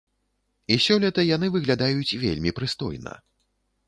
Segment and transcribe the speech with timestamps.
[0.75, 3.13] І сёлета яны выглядаюць вельмі прыстойна.